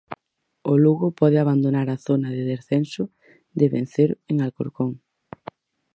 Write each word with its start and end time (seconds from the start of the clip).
O 0.71 0.73
Lugo 0.83 1.07
pode 1.19 1.37
abandonar 1.39 1.87
a 1.91 2.01
zona 2.07 2.29
de 2.37 2.43
descenso 2.51 3.03
de 3.59 3.65
vencer 3.75 4.09
en 4.31 4.35
Alcorcón. 4.45 4.91